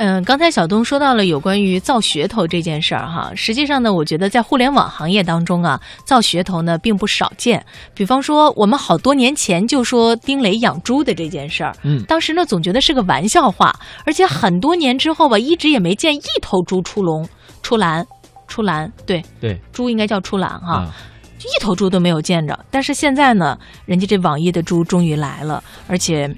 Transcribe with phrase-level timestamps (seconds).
[0.00, 7.64] 嗯，刚才小东说到了有关于造噱头这件事儿哈，实际上呢，我觉得在互联网行业当中啊，造噱头呢并不少见。
[7.94, 13.74] 比方说，我们好多年前就说丁磊养猪的这件事儿，嗯，当时呢总觉得是个玩笑话，
[14.06, 17.28] 而且很多年之后吧，一直也没见一头猪出笼、
[17.60, 18.06] 出栏、
[18.46, 20.74] 出栏，对对，猪应该叫出栏哈。
[20.76, 20.94] 啊，
[21.40, 22.56] 一头猪都没有见着。
[22.70, 26.32] 但是现在呢，人家这网易的猪终于来了，而且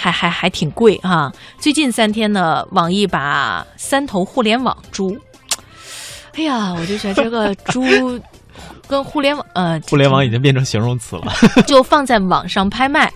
[0.00, 5.18] 还还还挺贵哈、最近三天呢，网易把三头互联网猪，
[6.34, 7.82] 哎呀，我就觉得这个猪
[8.86, 11.32] 跟互联网呃，互联网已经变成形容词了。
[11.66, 13.12] 就放在网上拍卖。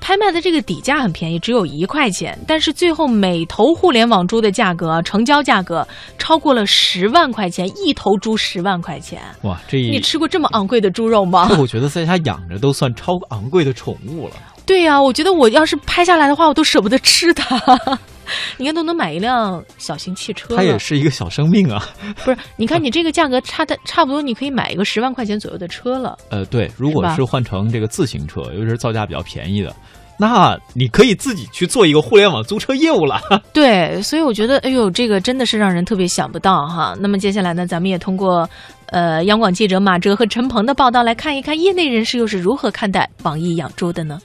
[0.00, 5.86] 拍卖的这个底价很便宜，只有一块钱，但是最后每头互联网猪的价格成交价格
[6.18, 9.20] 超过了十万块钱，一头猪十万块钱。
[9.42, 11.48] 哇，这你吃过这么昂贵的猪肉吗？
[11.56, 14.34] 我觉得在家养着都算超昂贵的宠物了。
[14.64, 17.60] 对呀、我觉得我要是拍下来的话，我都舍不得吃它。
[18.56, 20.56] 你看，都能买一辆小型汽车。
[20.56, 21.84] 它也是一个小生命啊。
[22.24, 22.36] 不是？
[22.56, 26.16] 你看你这个价格差的差不多，你可以买一个十万块钱左右的车了。
[26.30, 29.74] 呃，对，如果是换成这个自行车，尤其是造价比较便宜的，
[30.18, 33.20] 那你可以自己去做一个互联网租车业务了。
[33.52, 36.96] 对，所以我觉得，哎呦，这个真的是让人特别想不到哈。
[37.00, 38.48] 那么接下来呢，咱们也通过
[38.86, 44.18] 呃央广记者马哲和陈鹏的报道来看一看，业内人士又是如何看待网易养猪的呢？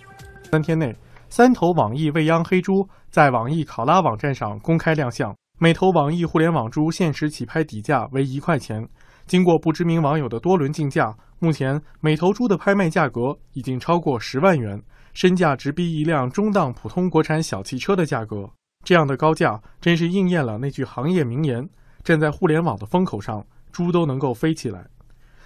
[0.50, 0.95] 三天内，
[1.28, 8.88] 三头网易未央黑猪在网易考拉网站上公开亮相，每头网易互联网猪限时起拍底价为一块钱。
[9.25, 14.81] 经过不知名网友的多轮竞价，目前每头猪的拍卖价格已经超过十万元，
[15.14, 18.50] 身价直逼一辆中档普通国产小汽车的价格。
[18.86, 21.68] 这样的高价，真是应验了那句行业名言：
[22.06, 24.88] 站在互联网的风口上，猪都能够飞起来。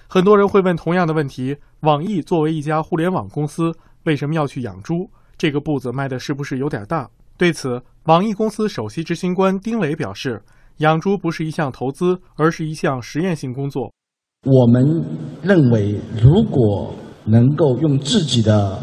[0.08, 3.74] 很多人会问同样的问题：网易作为一家互联网公司，
[4.06, 5.10] 为什么要去养猪？
[5.38, 7.10] 这个步子迈的是不是有点大？
[7.38, 10.42] 对此，网易公司首席执行官丁磊表示，
[10.78, 13.92] 养猪不是一项投资，而是一项实验性工作。
[14.44, 15.04] 我们
[15.42, 16.94] 认为，如果
[17.26, 18.80] 能够用自己的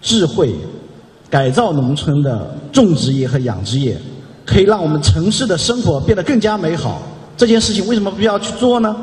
[0.00, 0.54] 智慧
[1.30, 3.96] 改造农村的种植业和养殖业，
[4.44, 7.02] 可以让我们城市的生活变得更加美好。
[7.36, 8.94] 这件事情为什么不要去做呢？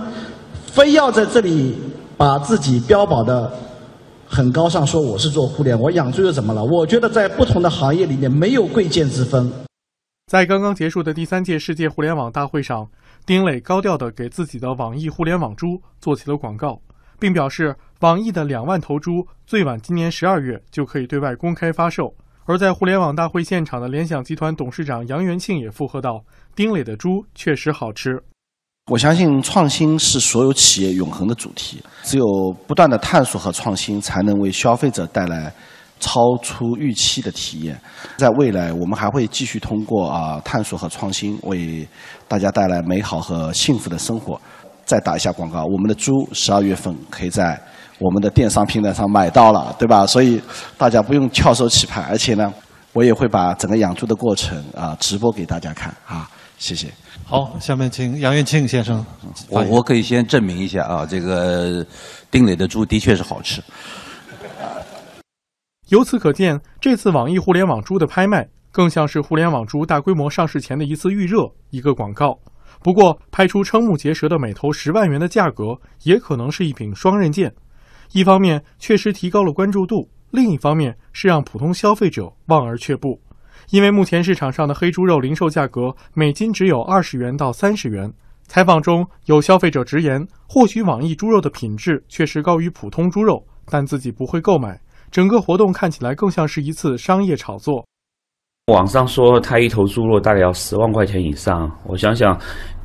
[0.66, 1.76] 非要在这里
[2.18, 3.52] 把自己标榜的
[4.32, 6.64] 很高尚，说我是做互联网，我养猪又怎么了？
[6.64, 9.52] 我觉得在不同的行业里面没有贵贱之分。
[10.28, 12.88] 在刚刚结束的第三届世界互联网大会上，
[13.26, 16.80] 丁磊高调地给自己的网易互联网猪做起了广告，
[17.20, 22.14] 并表示网易的两万头猪最晚今年十二月就可以对外公开发售。
[22.46, 26.24] 而在互联网大会现场的联想集团董事长杨元庆也附和道
[26.56, 28.22] ：“丁磊的猪确实好吃。”
[28.90, 32.26] 我相信创新是所有企业永恒的主题，只有
[32.66, 35.54] 不断的探索和创新，才能为消费者带来
[36.00, 37.80] 超出预期的体验。
[38.18, 41.88] 在未来，我们还会继续通过啊探索和创新，为
[42.28, 44.42] 大家带来美好和幸福的生活。
[44.86, 47.62] 再打一下广告，我们的猪十二月份可以在
[48.00, 50.04] 我们的电商平台上买到了，对吧？
[50.04, 50.42] 所以
[50.80, 52.52] 大家不用翘首企盼，而且呢，
[52.94, 56.28] 我也会把整个养猪的过程啊直播给大家看啊，
[56.60, 56.88] 谢谢。
[57.26, 59.04] 好，下面请杨元庆先生。
[59.50, 61.86] 我我可以先证明一下啊，这个
[62.30, 63.64] 丁磊的猪的确是好吃。
[65.88, 72.38] 由此可见，这次网易互联网猪的拍卖更像是互联网猪大规模上市前的一次预热，一个广告。
[72.84, 77.52] 不过，拍出瞠目结舌的每头十万元的价格，也可能是一柄双刃剑。
[78.12, 83.20] 一方面确实提高了关注度，另一方面是让普通消费者望而却步。
[83.70, 88.12] 因为目前市场上的黑猪肉零售价格每斤只有二十元到三十元。
[88.44, 94.80] 采访中有消费者直言，或许网易猪肉的品质确实高于普通猪肉，但自己不会购买。
[95.12, 97.86] 整个活动看起来更像是一次商业炒作。
[98.68, 102.40] 网上说他一头猪肉大概要十万块钱以上，我想想，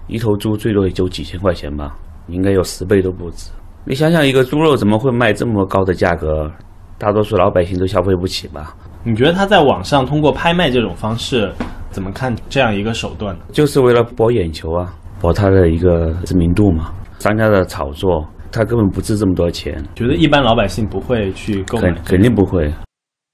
[0.07, 1.97] 一头猪最多也就几千块钱吧，
[2.29, 3.51] 应该有十倍都不止。
[3.87, 6.51] 你想想，一个猪肉怎么会卖这么高的价格？
[6.99, 8.75] 大多数老百姓都消费不起吧？
[9.07, 11.53] 你觉得他在网上通过拍卖这种方式，
[11.91, 13.45] 怎么看这样一个手段呢？
[13.53, 16.91] 就是为了博眼球啊，博他的一个知名度嘛。
[17.19, 19.83] 商家的炒作，他根本不值这么多钱。
[19.95, 22.73] 觉得一般老百姓不会去购买肯，肯定不会。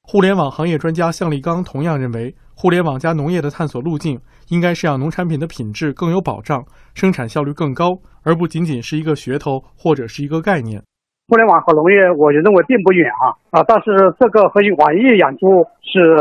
[0.03, 4.19] 互联网行业专家向立刚同样认为，互联网加农业的探索路径
[4.49, 6.61] 应该是让农产品的品质更有保障，
[6.95, 7.93] 生产效率更高，
[8.25, 10.83] 而不仅仅是一个噱头或者是一个概念。
[11.31, 13.63] 互联网和农业，我认为并不远啊啊！
[13.63, 16.19] 但是这个和网易养猪是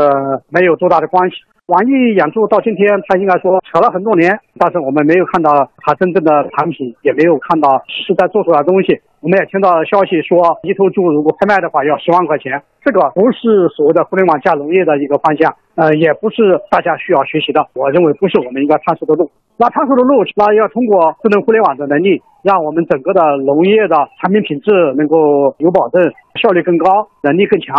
[0.50, 1.34] 没有多大的关系。
[1.66, 9.00] 网易养猪到今天，它应该说扯了很多年，但是我们没有看到它真正的产品，也没有看到实在做出来的东西。
[9.20, 15.52] 我们也听到消息说，一头猪如果拍卖的话要十万块钱，这个不是所谓的互联网加农业的一个方向。
[15.80, 17.64] 呃，也不是大家需要学习的。
[17.72, 19.30] 我认为不是我们应该探索的路。
[19.56, 27.72] 那探索的路，那要通过智能互联网的能力，让我们整个的农业的产品品质能够有保证，效率更高，能力更强。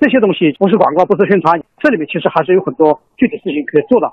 [0.00, 4.08] 这些东西不是广告，不是宣传，这里面其实还是有很多具体事情可以做的。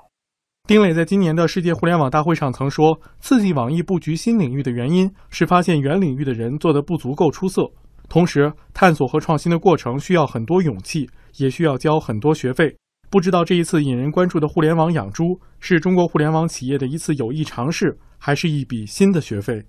[0.68, 7.70] 丁磊在今年的世界互联网大会上曾说，刺激网易布局新领域的原因是发现原领域的人做得不足够出色。
[8.10, 11.08] 同时，探索和创新的过程需要很多勇气，
[11.38, 12.76] 也需要交很多学费。
[13.10, 19.64] 不知道这一次引人关注的互联网养猪，是中国互联网企业的一次有益尝试，还是一笔新的学费？